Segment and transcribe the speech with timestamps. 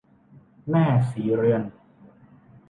[0.69, 1.61] แม่ศรีเรือน